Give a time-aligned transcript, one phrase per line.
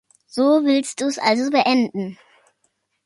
[0.25, 2.17] So willst du es also beenden.